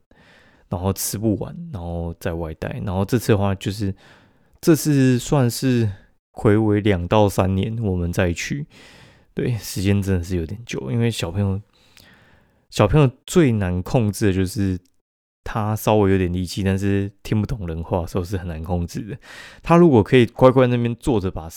[0.69, 3.95] 然后吃不完，然后再外带，然后这次的话就是
[4.61, 5.89] 这次算是。
[6.37, 8.67] 回违两到三年，我们再去。
[9.33, 11.61] 对，时间真的是有点久，因为小朋友，
[12.69, 14.77] 小朋友最难控制的就是
[15.45, 19.17] 他稍微有点力气，但是听不懂人话的时候是很难控制的。
[19.63, 21.47] 他如果可以乖乖那边坐着把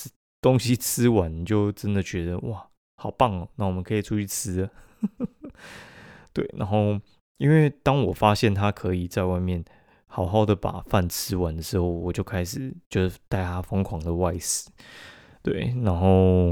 [0.41, 3.49] 东西吃完，你就真的觉得哇，好棒哦！
[3.57, 4.71] 那我们可以出去吃了。
[6.33, 7.01] 对，然后
[7.39, 9.65] 因为当我发现他可以在外面。
[10.11, 14.67] 好好的把饭吃完的时候，我就开始就是带他疯狂的外食，
[15.43, 16.49] 对，然后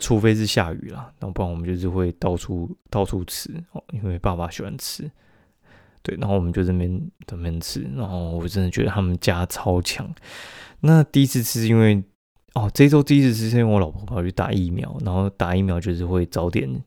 [0.00, 5.08] 除非是下雨了，那不然我们就是会到处到处吃哦，因为爸爸喜欢吃，
[6.02, 10.10] 对，然后我们就这边这边吃，然后我真的觉得他们家超强。
[10.80, 12.02] 那第一次吃是，因为
[12.54, 16.82] 哦，这周第一次吃是因为我老婆跑去打疫苗，然后打疫苗就是会早点，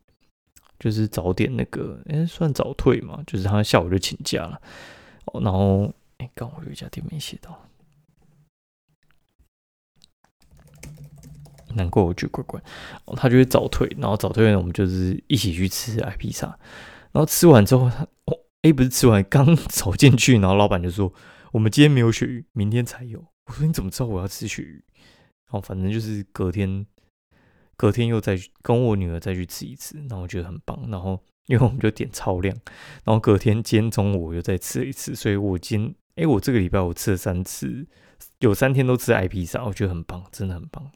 [0.79, 4.59] 就是早点那个，哎，算早退嘛，就是他下午就请假了。
[5.25, 7.69] 哦，然后哎，刚好有一家店没写到，
[11.75, 12.59] 难怪我觉得怪怪。
[13.05, 16.47] 哦，他就会早退，然后早退呢，我们就是一起去吃爱披萨。
[17.11, 18.07] 然后吃完之后，他
[18.63, 21.13] 哦，哎，不是吃完，刚 走进去，然后老板就说
[21.53, 24.83] ：“我们今天没有鳕鱼，明天才有。”我说：“你怎么知道我要吃鳕鱼？”
[25.51, 26.85] 然后反正就是隔天，
[27.77, 30.89] 隔天又再跟我女儿再去吃一次，然后我觉得很棒。
[30.89, 31.21] 然后。
[31.47, 32.55] 因为我们就点超量，
[33.03, 37.85] 然后隔天今天中午我又再吃了一次，所以我今哎我这个礼拜我吃了三次，
[38.39, 40.89] 有三天都吃艾披萨，我觉得很棒，真的很棒。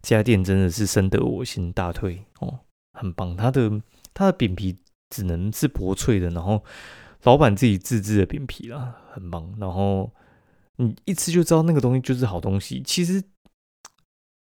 [0.00, 2.60] 这家店真的是深得我心，大推哦，
[2.92, 3.36] 很棒。
[3.36, 3.82] 它的
[4.14, 4.78] 它的饼皮
[5.14, 6.64] 只能是薄脆的，然后
[7.22, 9.54] 老板自己自制的饼皮啦，很棒。
[9.58, 10.12] 然后
[10.76, 12.82] 你一吃就知道那个东西就是好东西。
[12.84, 13.22] 其实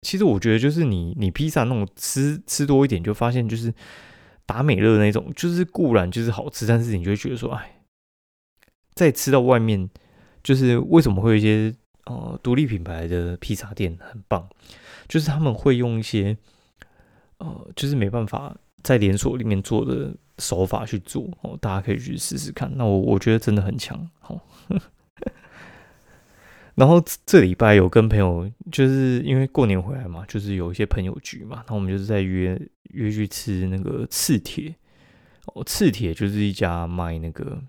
[0.02, 3.74] 其实我觉得就是你你披萨那种吃吃多一点，就发现就是。
[4.46, 7.80] 达美乐那种，就是固然就是好吃，但是你就会觉得说，哎，
[8.94, 9.90] 再吃到外面，
[10.44, 11.74] 就是为什么会有一些
[12.08, 14.50] 呃独立品牌的披萨店很棒，
[15.08, 16.38] 就是他们会用一些
[17.38, 22.72] 呃，就是没办法在连锁里面做的手法去做哦，大家可以去试试看。
[22.76, 24.42] 那我我觉得真的很强哦。
[26.76, 34.76] 然后这礼拜有跟朋友，就是因为过年回来嘛，就是有一些朋友局嘛，然后我们就是在约约去吃那个赤铁
[35.54, 37.62] 哦，赤铁就是一家卖那个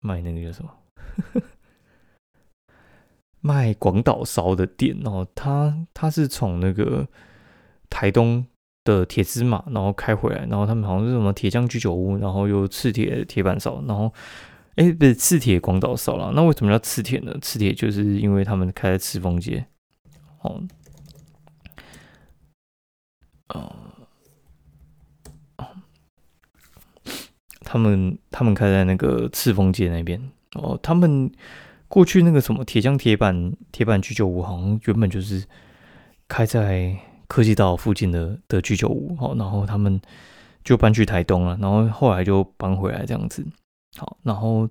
[0.00, 0.74] 卖那个叫什么
[3.40, 7.06] 卖广岛烧的店哦，他他是从那个
[7.88, 8.44] 台东
[8.82, 14.12] 的铁丝麻，然后开回来，然后他们好像是什么铁匠居酒屋，然后又赤铁铁板烧，然后
[14.76, 17.36] 哎，不是赤铁广岛烧了，那为什么要赤铁呢？
[17.42, 19.66] 赤铁就是因为他们开在赤峰街，
[20.40, 20.62] 哦，
[23.48, 23.76] 哦，
[27.60, 31.30] 他们他们开在那个赤峰街那边，哦，他们
[31.86, 35.44] 过去那个什么铁匠铁板铁板居酒屋，好像原本就是
[36.26, 36.98] 开在。
[37.30, 40.00] 科技岛附近的的居酒屋，好，然后他们
[40.64, 43.46] 就搬去台东了，然后后来就搬回来这样子，
[43.96, 44.68] 好，然后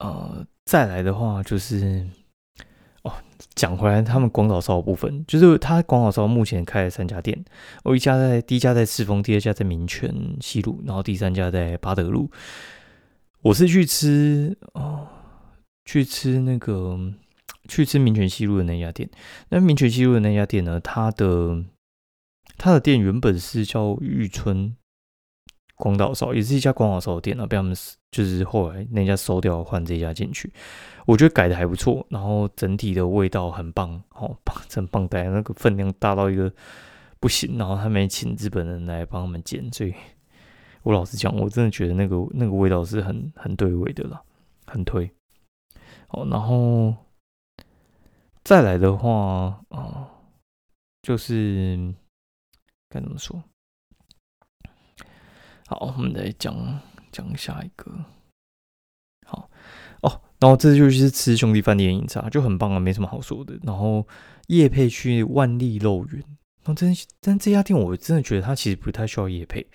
[0.00, 2.06] 呃再来的话就是
[3.02, 3.10] 哦。
[3.54, 7.44] 讲回来，他们广岛烧部分，就是他广岛烧目前开了三家店，
[7.84, 12.30] 哦一家在第一家在赤峰，第二家在民权西路，然后第三家在巴德路。
[13.42, 15.06] 我是去吃哦，
[15.84, 16.98] 去吃那个
[17.68, 19.08] 去吃民权西路的那家店。
[19.48, 21.64] 那民权西路的那家店呢，它的
[22.56, 24.76] 它的店原本是叫玉春。
[25.76, 27.76] 广岛烧也是一家广岛烧的店啊，被他们
[28.12, 30.48] 就是后来那家收掉，换这家进去。
[31.04, 36.50] 我觉得改的还不错，然后整体的味道很棒，哦，真棒呆，那个分量大到一个
[37.18, 37.58] 不行。
[37.58, 39.92] 然后他们请日本人来帮他们煎，所以
[40.84, 44.22] 我老实讲，我真的觉得那个那个味道是很很对味的啦，
[44.66, 45.10] 很推。
[46.10, 46.94] 哦，然后
[48.44, 50.06] 再来的话啊，
[51.00, 51.94] 就是
[52.90, 53.42] 该怎么说？
[55.66, 56.80] 好，我们来讲
[57.10, 57.90] 讲下一个。
[59.26, 59.50] 好
[60.02, 63.58] 哦，然后这就是吃兄弟饭店饮茶，就很棒啊，没什么好说的。
[63.62, 64.06] 然后
[64.48, 69.66] 叶配去万利肉圆，然后真但这家店我真的觉得它其实不太需要叶配。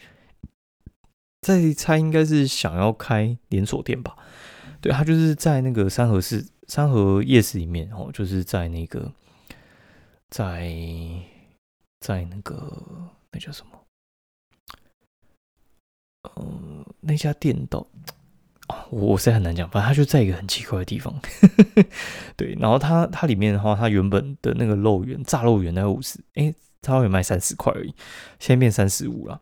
[1.42, 4.16] 在猜应该是想要开连锁店吧？
[4.80, 9.12] 对，他就是在那个三河市三河夜市里面哦，就是在那个
[10.30, 10.72] 在
[12.00, 13.72] 在那个那叫什么？
[16.36, 17.80] 嗯，那家店到
[18.68, 21.20] 哦，我实在很难讲，反正它就在一个很奇怪的地方。
[22.38, 26.54] 对，然后它它里面的话，它原本的那个肉圆炸肉圆概五十，哎，
[26.84, 27.96] 炸肉圆卖三十块而已，
[28.38, 29.42] 现在变三十五了。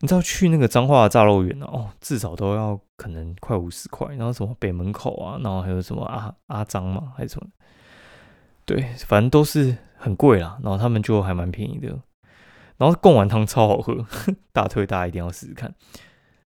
[0.00, 4.14] 你知道去那个彰化炸肉圆哦，至少都要可能快五十块。
[4.16, 7.46] 然后什么北门口啊，然后还有什么阿阿张嘛，还是什么？
[8.64, 10.58] 对，反正都是很贵啦。
[10.62, 11.98] 然后他们就还蛮便宜的。
[12.78, 14.06] 然后贡丸汤超好喝，
[14.52, 15.74] 大推大家一定要试试看。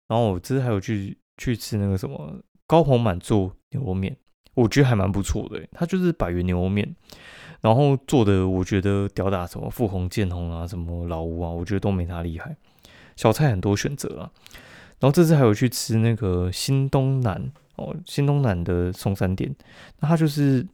[0.09, 4.17] 然后我这次还有去去吃那个什么高朋满做牛肉面，
[4.55, 5.61] 我觉得还蛮不错的。
[5.73, 6.97] 它就是百元牛肉面，
[7.61, 12.57] 然后做的我觉得屌打什么富红建红啊，什么老吴啊，我觉得都没他厉害。
[13.17, 14.31] 小菜很多选择啊。
[15.01, 19.55] 然后这次还有去吃那个新东南哦，新东南的松山店，
[20.01, 20.67] 那它就是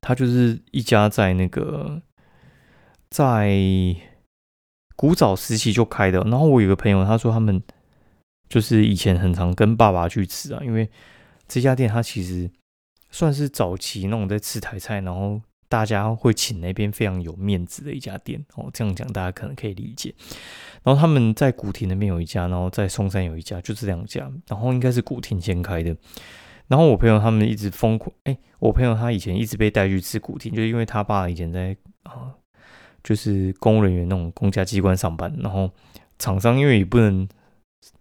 [0.00, 2.02] 它就是一家在那个
[3.10, 3.56] 在。
[4.98, 7.62] 古早时期就开的，然后我有个朋友，他说他们
[8.48, 10.88] 就是以前很常跟爸爸去吃啊，因为
[11.46, 12.50] 这家店它其实
[13.10, 15.38] 算是早期那种在吃台菜，然后
[15.76, 18.70] 大家会请那边非常有面子的一家店哦。
[18.72, 20.14] 这样讲大家可能可以理解。
[20.82, 24.32] 然后他们在古亭那边有一家，然后在松山有一家，就这两家。
[24.48, 25.94] 然后应该是古亭先开的。
[26.68, 32.32] 然后我朋友他们一直疯狂，哎，我朋友他以前一直被带去吃古亭，就是因为他爸以前在啊。
[33.04, 35.70] 就是公务人员那种公家机关上班，然后
[36.18, 37.28] 厂商因为也不能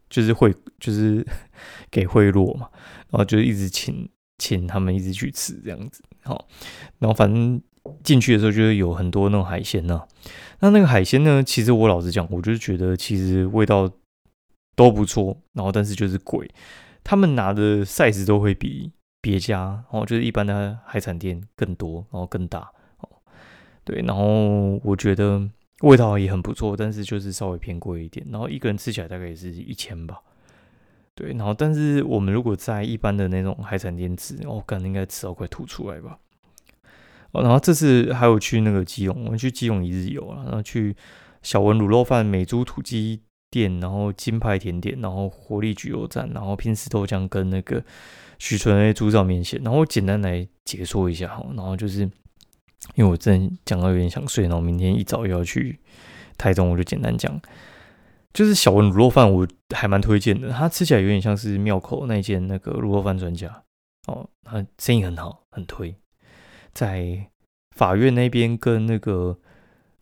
[0.10, 1.24] 就是会就是
[1.92, 2.68] 给贿赂嘛，
[3.12, 6.48] 然后就一直请请他们一直去吃这样子，好，
[7.00, 7.62] 然后反正
[8.04, 10.02] 进去的时候就是有很多那种海鲜呢，
[10.60, 13.90] 那那个海鲜呢，其实我老实讲，我就是觉得其实味道
[14.76, 16.50] 都不错，然后但是就是贵，
[17.04, 22.70] 他们拿的 size 都会比别家哦，就是一般的海产店更多，然后更大。
[23.84, 25.48] 对，然后我觉得
[25.82, 28.26] 味道也很不错，但是就是稍微偏贵一点。
[28.32, 30.20] 然后一个人吃起来大概也是一千吧。
[31.16, 36.20] 对，然后但是我们如果在一般的那种海产店吃，我可能应该吃到快吐出来吧。
[37.32, 40.96] 哦，然后这次还有去那个基隆，我们去基隆一日游啊，然后去
[41.42, 47.84] 小文卤肉饭、美猪土鸡店，然后金牌甜点，然后活力焗油站，然后拼丝豆浆跟那个
[48.38, 49.62] 许纯 A 猪照面线。
[49.64, 52.10] 然后我简单来解说一下哈，然后就是。
[52.94, 55.80] 因为我真讲到有点想睡，然后明天一早又要去
[56.38, 57.42] 台中，我就简单讲，
[58.36, 60.52] 就是小文卤肉饭，我还蛮推荐的。
[60.52, 63.64] 它吃起来有点像是庙口那间那个卤肉饭专家
[64.08, 65.96] 哦，它生意很好，很推。
[66.74, 67.30] 在
[67.78, 69.40] 法院那边跟那个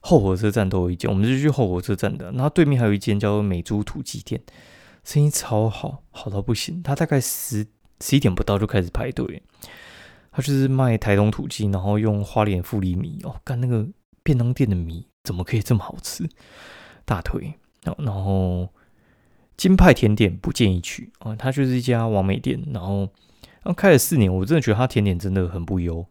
[0.01, 2.31] 后火车站都有一间，我们是去后火车站的。
[2.31, 4.41] 然后对面还有一间叫做美珠土鸡店，
[5.03, 6.81] 生意超好，好到不行。
[6.81, 7.67] 他大概十
[8.01, 9.43] 十一点不到就开始排队。
[10.31, 13.87] 他就是卖台东土鸡，然后用花莲富里米哦，干那个
[14.23, 16.27] 便当店的米怎么可以这么好吃？
[17.05, 17.53] 大腿，
[17.97, 18.69] 然后
[19.57, 23.09] 金派甜点不建议去啊，它就是一家完美店，然后
[23.75, 26.05] 开了四年，我真的觉得它甜点真的很不优。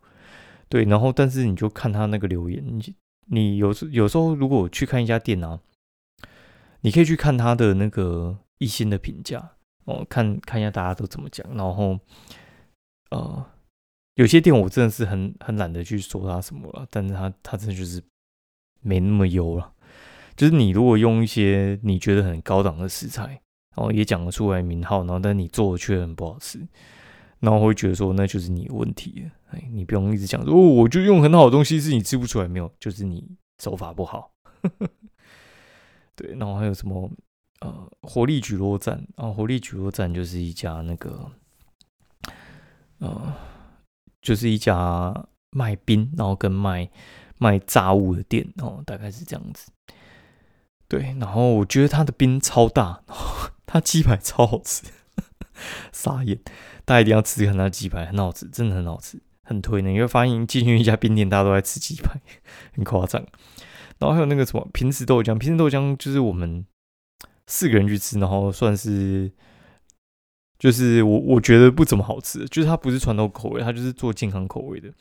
[0.68, 2.94] 对，然后但是你就看他那个留言，你
[3.26, 5.61] 你有时有时候如果去看一家店啊，
[6.80, 9.52] 你可以去看他的那个一星的评价
[9.85, 11.98] 哦，看看一下大家都怎么讲，然后
[13.11, 13.44] 呃，
[14.14, 18.02] 有些店我真的是很很懒得去说它什么了，但是它它真的就是
[18.80, 19.74] 没那么优了。
[20.37, 23.27] 就是你如果用一些你觉得很高档的食材，
[23.77, 26.66] 然后也讲得出来名号，然后但你做的却很不好吃，
[27.40, 29.31] 然后会觉得说那就是你的问题。
[29.51, 32.73] 哎，你不用一直讲说哦，我就用很好的东西，是你吃不出来没有？
[32.81, 34.33] 就是你手法不好。
[36.16, 37.11] 对，然后还有什么
[37.61, 41.31] 呃，活力举落站啊，活力举落站就是一家那个
[42.99, 43.35] 呃，
[44.21, 46.88] 就是一家卖冰，然后跟卖
[47.38, 49.71] 卖炸物的店哦，大概是这样子。
[50.92, 53.02] 对，然后我觉得他的冰超大，
[53.64, 54.83] 他鸡排超好吃，
[55.90, 56.38] 傻眼！
[56.85, 59.88] 大家一定要吃看他鸡排，很好吃，真的很好吃，很推呢。
[59.88, 62.20] 你会发现进去一家冰店，大家都在吃鸡排，
[62.76, 63.24] 很夸张。
[64.00, 66.66] 然后还有那个什么平时豆浆，平时豆浆就是我们
[67.46, 69.33] 四个人去吃，然后算是
[70.59, 74.92] 就是我我觉得不怎么好吃，就是它不是传统口味，它就是做健康口味的。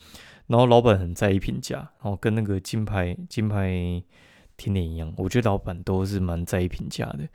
[0.46, 4.02] 然后老板很在意评价，然后跟那个金牌金牌。
[4.62, 7.28] 甜点一样，我觉得老板都是蛮在意评价的。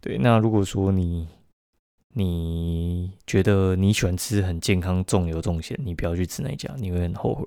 [0.00, 1.26] 对，那如果说你
[2.14, 7.46] 你觉得你喜欢吃很健康、重油重咸，你不要去吃那家，你会很后悔。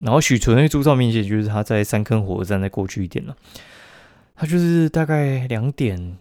[0.00, 3.36] 然后许纯那猪照面线，就是他在三坑火车站再过去一点了，
[4.34, 6.18] 他就是大概两点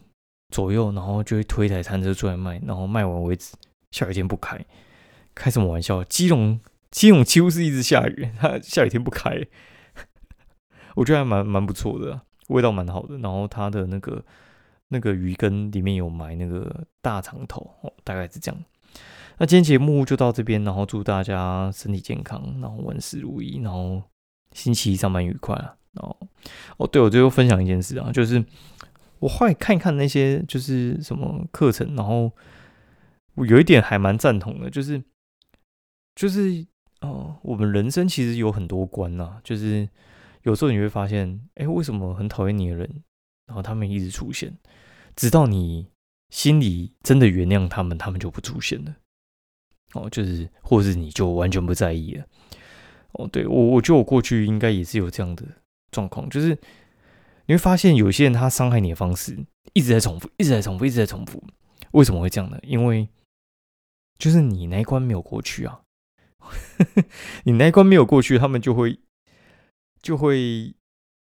[0.50, 3.56] 左右，然后就会推一台餐车出来卖，然后卖完为止。
[3.91, 4.60] 下雨天不开，
[5.34, 6.04] 开什么玩笑？
[6.04, 6.60] 基隆
[6.91, 9.46] 基隆几乎是一直下雨，他下雨天不开。
[10.96, 13.18] 我觉得还蛮蛮不错的，味道蛮好的。
[13.20, 14.24] 然后它的那个
[14.88, 17.70] 那个鱼羹里面有埋那个大肠头，
[18.04, 18.64] 大概是这样。
[19.38, 24.02] 那今天节目就到这边，然后祝大家身体健康，然后万事如意，然后
[24.54, 25.76] 星期一上班愉快啊。
[25.92, 26.18] 然后
[26.78, 28.44] 哦，对我最后分享一件事啊，就是
[29.20, 32.32] 我后来看一看那些就是什么课程，然后
[33.34, 35.04] 我有一点还蛮赞同的，就是
[36.16, 36.66] 就是
[37.02, 39.90] 哦，我们人生其实有很多关呐，就是。
[40.46, 43.04] 有时候你会发现，哎，为什么很讨厌你的人，
[43.48, 44.56] 然后他们一直出现，
[45.16, 45.88] 直到你
[46.30, 48.96] 心里真的原谅他们，他们就不出现了。
[49.94, 52.26] 哦，就是，或是你就完全不在意了。
[53.14, 55.44] 哦，对我，我觉得我过去应该也是有这样的
[55.90, 56.50] 状况，就是
[57.48, 59.36] 你会发现有些人他伤害你的方式
[59.74, 61.44] 一直在重复，一直在重复，一直在重复。
[61.94, 62.60] 为什么会这样呢？
[62.62, 63.10] 因为
[64.20, 65.82] 就是你那一关没有过去啊，
[67.46, 69.00] 你那一关没有过去，他们就会。
[70.06, 70.72] 就会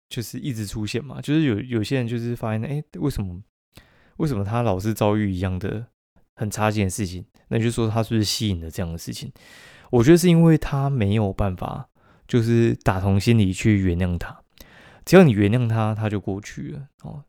[0.07, 3.41] 就是一直出现嘛，就是有有些人就是发现，哎，为什么
[4.17, 5.87] 为什么他老是遭遇一样的
[6.35, 7.25] 很差劲的事情？
[7.47, 9.33] 那就说他是不是吸引了这样的事情？
[9.89, 11.89] 我觉得是因为他没有办法，
[12.27, 14.43] 就是打从心里去原谅他。
[15.03, 17.23] 只要你原谅他，他就过去了哦。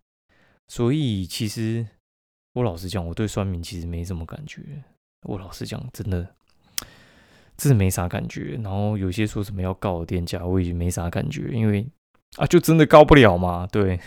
[0.66, 1.86] 所以其实
[2.52, 4.84] 我老实讲，我对酸民其实没什么感觉。
[5.22, 6.34] 我老实讲，真的。
[7.58, 11.84] 真的没啥感觉，然后有些说什么要告店家，我已经没啥感觉，因为
[12.36, 13.98] 啊，就真的告不了嘛，对，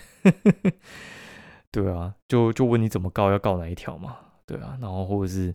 [1.70, 5.54] 对啊，就就问你怎么告，要告哪一条嘛，对啊，然后或者是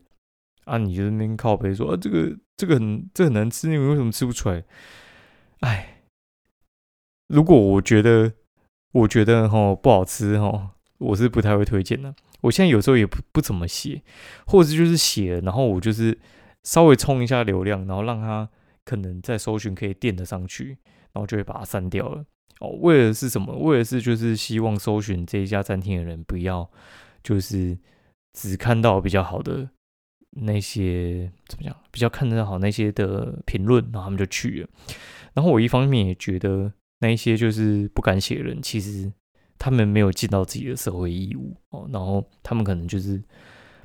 [0.67, 4.63] 啊，你就那边靠背说啊，这个这个很这很难吃，你为什么吃不出来？
[5.61, 6.03] 哎，
[7.29, 8.35] 如果我觉得
[8.93, 12.15] 我觉得哈不好吃哈，我是不太会推荐的。
[12.43, 14.03] 我现在有时候也不不怎么写，
[14.47, 16.19] 或者就是写，然后我就是。
[16.67, 18.51] 稍微冲一下流量，然后让他
[18.85, 20.77] 可能在搜寻可以垫得上去，
[21.13, 22.25] 然后就会把它删掉了。
[22.59, 23.55] 哦，为的是什么？
[23.55, 26.69] 为的是就是希望搜寻这一家餐厅的人不要
[27.23, 27.79] 就是
[28.33, 29.69] 只看到比较好的
[30.31, 31.77] 那些怎么讲？
[31.93, 34.69] 比较看得好那些的评论，然后他们就去了。
[35.35, 39.13] 然后我一方面也觉得那一些就是不敢写的人，其实
[39.57, 43.23] 他们没有尽到自己的社会义务哦，然后他们可能就是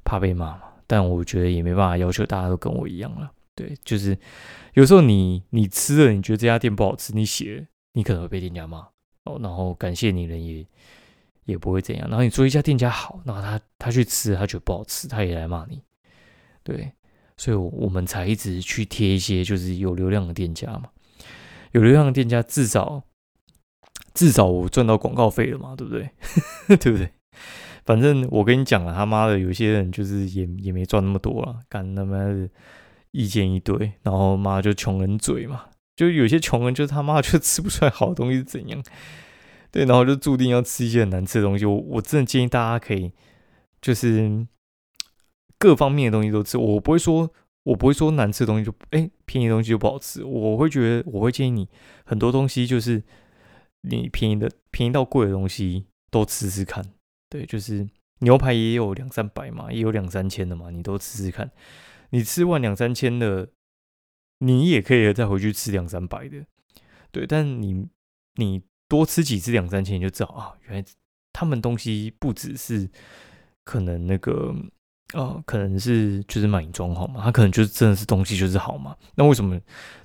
[0.03, 0.63] 怕被骂嘛。
[0.91, 4.17] 但我觉得也没办法要求大家都跟我一样了，对，就是
[4.73, 8.79] 有时候你你吃了，你觉得这家店不好吃，你写你可能会被店家骂
[9.23, 10.67] 哦，然后感谢你人也
[11.45, 15.81] 也不会怎样，然后你说一家店家好，然后他他去吃，他觉得不好吃，他也来骂你，
[16.61, 16.91] 对，
[17.37, 20.89] 所以我们才一直去贴一些就是有流量的店家嘛，
[21.71, 23.01] 有流量的店家至少
[24.13, 26.09] 至少我赚到广告费了嘛，对不对？
[26.75, 27.09] 对不对？
[27.91, 32.49] 反正我跟你讲了，他妈的，有些人就是也也没赚那么多了，干他妈的
[33.11, 35.65] 意见一堆，然后妈就穷人嘴嘛，
[35.97, 38.81] 就有些穷人就他妈就吃不出来好东西是怎样，
[39.71, 41.65] 对，然后就注定要吃一些很难吃的东西。
[41.65, 43.11] 我我真的建议大家可以
[43.81, 44.47] 就是
[45.59, 47.29] 各方面的东西都吃，我不会说，
[47.63, 51.67] 我不会说难吃的东西就哎便宜的东西就不好吃，我会觉得我会建议你
[52.05, 53.03] 很多东西就是
[53.81, 56.85] 你便宜的便宜到贵的东西都吃吃看。
[57.31, 57.87] 对，就是
[58.19, 61.49] 牛排也有两三百嘛，也有两三千的嘛，你都吃吃看。
[62.09, 63.47] 你吃完两三千的，
[64.39, 66.45] 你也可以再回去吃两三百的，
[67.09, 67.25] 对。
[67.25, 67.87] 但你
[68.35, 70.85] 你多吃几次两三千，你就知道啊，原来
[71.31, 72.89] 他们东西不只是
[73.63, 74.53] 可能那个
[75.13, 78.93] 呃，可能是就是买装好嘛，他可能就是真的是东西就是好嘛。
[79.15, 79.57] 那为什么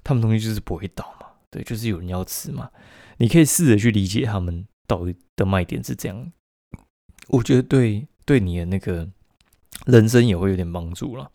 [0.05, 1.27] 他们东西就是不会倒嘛？
[1.51, 2.71] 对，就是有人要吃嘛。
[3.19, 6.33] 你可以试着去理解他们到底的卖点是这样。
[7.29, 9.09] 我觉得对对你的那个
[9.87, 11.31] 人生也会有点帮助了，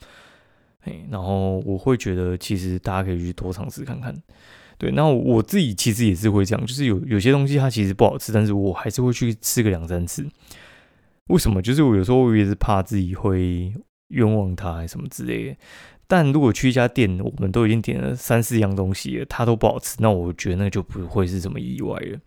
[0.82, 4.16] 哎，然后我会觉得其实大家可以去多尝试看看，
[4.78, 10.28] 对，那我自己其实也是会这样，就是有有些东西它其实不好吃，但是我还是会去吃个两三次。
[11.28, 11.62] 为什么？
[11.62, 13.74] 就是我有时候我也是怕自己会
[14.10, 15.58] 冤枉他，还什么之类的。
[16.08, 22.20] 但如果去一家店，我们都已经点了三四样东西了，它都不好吃，那我觉得那就不会是什么意外了。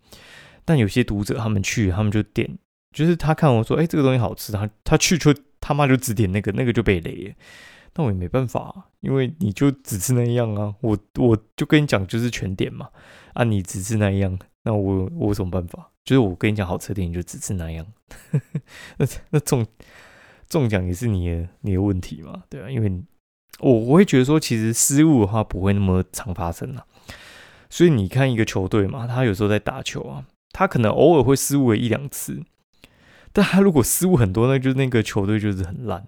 [0.64, 2.58] 但有些读者他们去，他们就点。
[2.94, 7.34] 就是他看我说，哎，这个东西好吃，他他去就他妈就只点那个，那个就被雷。
[7.96, 10.74] 那我也没办法，因为你就只吃那样啊。
[10.80, 12.88] 我我就跟你讲，就是全点嘛。
[13.34, 15.90] 啊，你只吃那样，那我我有什么办法？
[16.04, 17.86] 就是我跟你讲好吃的点，你就只吃那样。
[18.98, 19.64] 那那中
[20.48, 22.42] 中奖也是你的你的问题嘛？
[22.48, 23.02] 对啊，因为
[23.60, 26.84] 我我会觉得说，其实失误的话不会那么常发生啊。
[27.70, 32.42] 所以你看一个球队嘛，他有时候在打球啊，他可能偶尔会失误一两次。
[33.34, 36.06] 但他如果失误很多，那就那个球队就是很烂。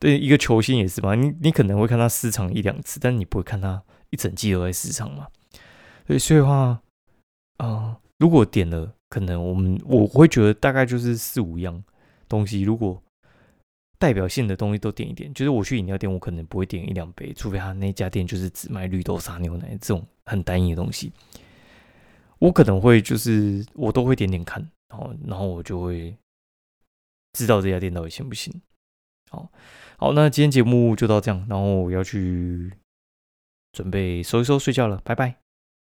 [0.00, 5.28] 对一个球星也是嘛，你你可能会看他失常一两次，但你不会看他一整季都在失常嘛。
[6.08, 6.82] 所以所以话，
[7.58, 11.82] 啊，如果点了，可能我们我会觉得大概就是四五样
[12.28, 12.62] 东西。
[12.62, 13.00] 如果
[13.98, 21.12] 代表性的东西都点一点，就是我去饮料店，我可能不会点一两杯，除非他那家店就是只卖绿豆沙牛奶这种很单一的东西。
[22.40, 24.60] 我可能会就是我都会点点看，
[24.90, 26.14] 然后然后我就会。
[27.36, 28.62] 知道这家店到底行不行？
[29.30, 29.52] 好，
[29.98, 32.72] 好，那今天节目就到这样，然后我要去
[33.72, 35.45] 准备收一收睡觉了，拜拜。